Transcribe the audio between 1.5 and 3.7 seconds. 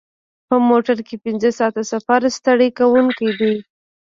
ساعته سفر ستړی کوونکی دی.